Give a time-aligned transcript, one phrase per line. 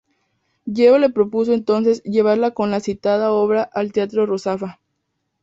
[0.65, 4.79] Lleó le propuso entonces llevarla con la citada obra al Teatro Ruzafa.